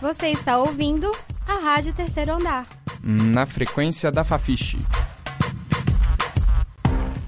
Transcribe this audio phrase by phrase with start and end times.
[0.00, 1.10] Você está ouvindo
[1.44, 2.68] a Rádio Terceiro Andar.
[3.02, 4.76] Na frequência da Fafiche.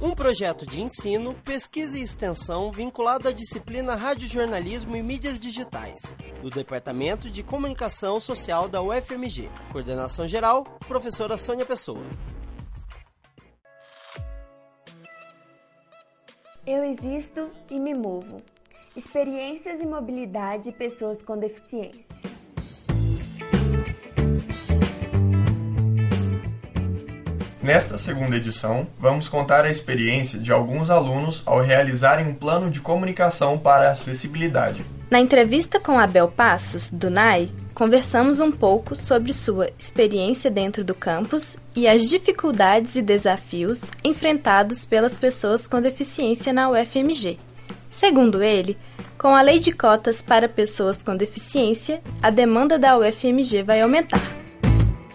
[0.01, 6.01] Um projeto de ensino, pesquisa e extensão vinculado à disciplina Radiojornalismo e Mídias Digitais,
[6.41, 9.51] do Departamento de Comunicação Social da UFMG.
[9.73, 12.05] Coordenação geral, professora Sônia Pessoa.
[16.65, 18.41] Eu existo e me movo.
[18.95, 22.20] Experiências e mobilidade de pessoas com deficiência.
[27.63, 32.81] Nesta segunda edição, vamos contar a experiência de alguns alunos ao realizarem um plano de
[32.81, 34.83] comunicação para a acessibilidade.
[35.11, 40.95] Na entrevista com Abel Passos, do NAI, conversamos um pouco sobre sua experiência dentro do
[40.95, 47.39] campus e as dificuldades e desafios enfrentados pelas pessoas com deficiência na UFMG.
[47.91, 48.79] Segundo ele,
[49.19, 54.40] com a lei de cotas para pessoas com deficiência, a demanda da UFMG vai aumentar.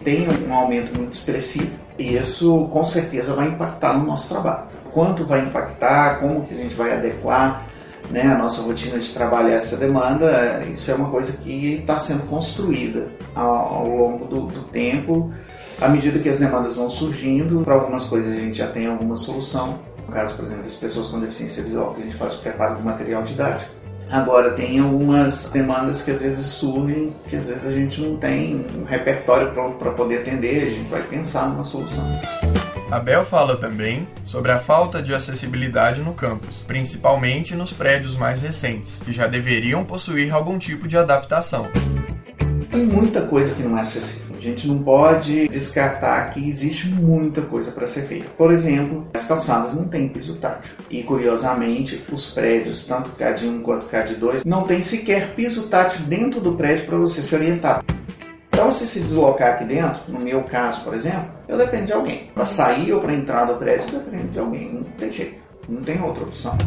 [0.06, 4.66] Tem um aumento muito expressivo e isso com certeza vai impactar no nosso trabalho.
[4.92, 7.66] Quanto vai impactar, como que a gente vai adequar
[8.08, 11.98] né, a nossa rotina de trabalho a essa demanda, isso é uma coisa que está
[11.98, 15.32] sendo construída ao, ao longo do, do tempo,
[15.80, 17.62] à medida que as demandas vão surgindo.
[17.62, 19.80] Para algumas coisas a gente já tem alguma solução.
[20.06, 22.76] No caso, por exemplo, das pessoas com deficiência visual, que a gente faz o preparo
[22.76, 23.74] do material didático.
[24.10, 28.64] Agora, tem algumas demandas que às vezes surgem, que às vezes a gente não tem
[28.76, 32.04] um repertório pronto para poder atender, a gente vai pensar numa solução.
[32.90, 39.00] Abel fala também sobre a falta de acessibilidade no campus, principalmente nos prédios mais recentes,
[39.04, 41.68] que já deveriam possuir algum tipo de adaptação.
[42.76, 44.36] Tem muita coisa que não é acessível.
[44.36, 48.28] A gente não pode descartar que existe muita coisa para ser feita.
[48.36, 50.72] Por exemplo, as calçadas não têm piso tátil.
[50.90, 56.52] E curiosamente, os prédios, tanto CAD1 quanto CAD2, não tem sequer piso tátil dentro do
[56.52, 57.82] prédio para você se orientar.
[58.50, 62.30] Para você se deslocar aqui dentro, no meu caso, por exemplo, eu dependo de alguém.
[62.34, 64.74] Para sair ou para entrar do prédio, eu dependo de alguém.
[64.74, 65.40] Não tem jeito.
[65.66, 66.58] Não tem outra opção.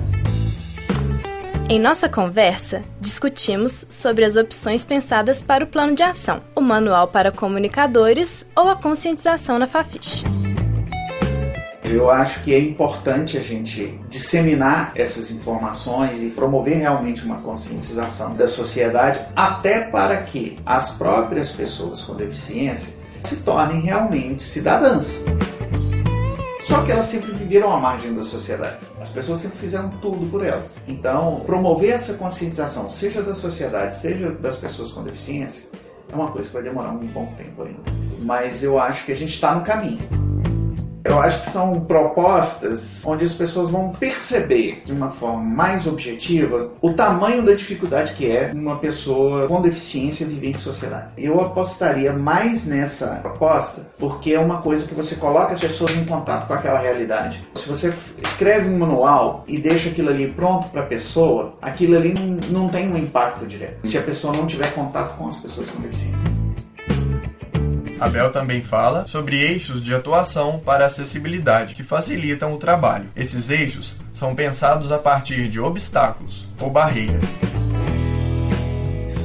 [1.72, 7.07] Em nossa conversa, discutimos sobre as opções pensadas para o plano de ação, o manual
[7.07, 10.24] para comunicadores ou a conscientização na Fafiche.
[11.85, 18.36] Eu acho que é importante a gente disseminar essas informações e promover realmente uma conscientização
[18.36, 25.24] da sociedade, até para que as próprias pessoas com deficiência se tornem realmente cidadãs.
[26.69, 28.78] Só que elas sempre viveram à margem da sociedade.
[29.02, 30.69] As pessoas sempre fizeram tudo por elas.
[30.88, 35.68] Então, promover essa conscientização, seja da sociedade, seja das pessoas com deficiência,
[36.07, 37.81] é uma coisa que vai demorar um bom tempo ainda.
[38.22, 40.29] Mas eu acho que a gente está no caminho.
[41.04, 46.72] Eu acho que são propostas onde as pessoas vão perceber de uma forma mais objetiva
[46.82, 51.12] o tamanho da dificuldade que é uma pessoa com deficiência viver em sociedade.
[51.18, 56.06] Eu apostaria mais nessa proposta porque é uma coisa que você coloca as pessoas em
[56.06, 57.46] contato com aquela realidade.
[57.56, 62.14] Se você escreve um manual e deixa aquilo ali pronto para a pessoa, aquilo ali
[62.14, 63.88] não, não tem um impacto direto.
[63.88, 66.39] Se a pessoa não tiver contato com as pessoas com deficiência.
[68.00, 73.10] Abel também fala sobre eixos de atuação para acessibilidade que facilitam o trabalho.
[73.14, 77.26] Esses eixos são pensados a partir de obstáculos ou barreiras.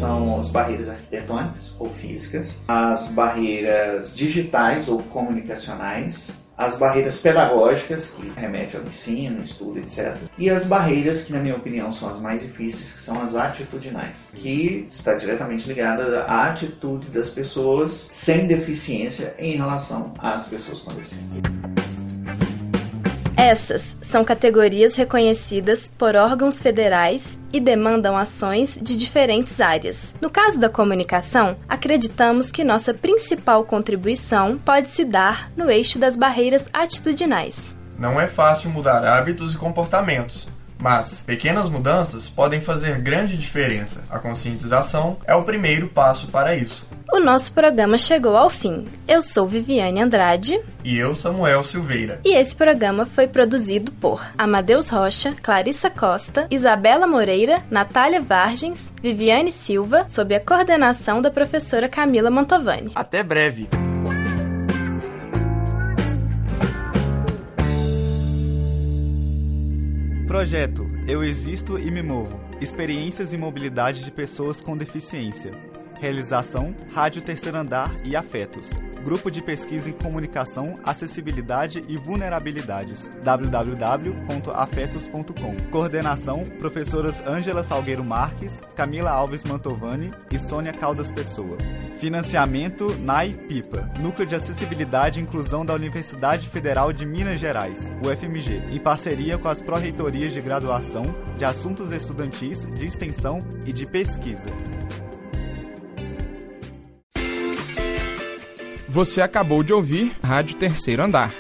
[0.01, 8.33] São as barreiras arquitetônicas ou físicas, as barreiras digitais ou comunicacionais, as barreiras pedagógicas, que
[8.37, 10.17] remetem ao ensino, estudo, etc.
[10.39, 14.29] E as barreiras que, na minha opinião, são as mais difíceis, que são as atitudinais,
[14.35, 20.93] que está diretamente ligada à atitude das pessoas sem deficiência em relação às pessoas com
[20.95, 21.43] deficiência.
[23.45, 30.15] Essas são categorias reconhecidas por órgãos federais e demandam ações de diferentes áreas.
[30.19, 36.17] No caso da comunicação, acreditamos que nossa principal contribuição pode se dar no eixo das
[36.17, 37.75] barreiras atitudinais.
[37.99, 40.49] Não é fácil mudar hábitos e comportamentos,
[40.85, 44.05] mas pequenas mudanças podem fazer grande diferença.
[44.11, 46.87] A conscientização é o primeiro passo para isso.
[47.11, 48.87] O nosso programa chegou ao fim.
[49.09, 50.61] Eu sou Viviane Andrade.
[50.85, 52.21] E eu, Samuel Silveira.
[52.23, 59.51] E esse programa foi produzido por Amadeus Rocha, Clarissa Costa, Isabela Moreira, Natália Vargens, Viviane
[59.51, 62.93] Silva, sob a coordenação da professora Camila Mantovani.
[62.95, 63.84] Até breve!
[70.35, 75.53] Projeto Eu Existo e Me Movo Experiências e Mobilidade de Pessoas com Deficiência.
[76.01, 78.69] Realização Rádio Terceiro Andar e Afetos.
[79.05, 85.57] Grupo de Pesquisa em Comunicação, Acessibilidade e Vulnerabilidades, www.afetos.com.
[85.71, 91.59] Coordenação, professoras Ângela Salgueiro Marques, Camila Alves Mantovani e Sônia Caldas Pessoa.
[91.99, 98.63] Financiamento NAI PIPA, Núcleo de Acessibilidade e Inclusão da Universidade Federal de Minas Gerais, UFMG,
[98.71, 101.05] em parceria com as Pró-Reitorias de Graduação,
[101.37, 104.49] de Assuntos Estudantis, de Extensão e de Pesquisa.
[108.95, 111.35] Você acabou de ouvir Rádio Terceiro Andar.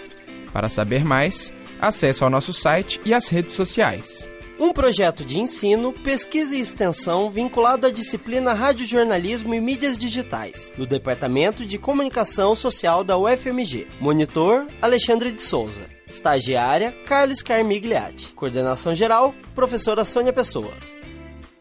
[0.52, 4.28] Para saber mais, acesse ao nosso site e as redes sociais.
[4.58, 10.84] Um projeto de ensino, pesquisa e extensão vinculado à disciplina Radiojornalismo e Mídias Digitais, do
[10.84, 13.86] Departamento de Comunicação Social da UFMG.
[14.00, 15.86] Monitor, Alexandre de Souza.
[16.08, 18.34] Estagiária, Carlos Carmigliati.
[18.34, 20.72] Coordenação geral, professora Sônia Pessoa.